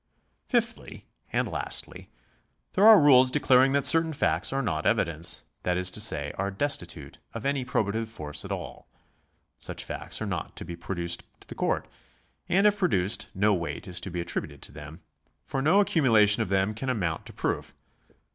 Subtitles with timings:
[0.53, 2.07] —Fifthly and lastly
[2.73, 6.49] there are rules declaring that certain facts are not evidence, that is to say, are
[6.49, 8.89] destitute of any probative force at all.
[9.59, 11.87] Such facts are not to be produced to the court,
[12.49, 15.01] and if produced no weight is to be attributed to them,
[15.45, 17.71] for no accumulation of them can amount to proof.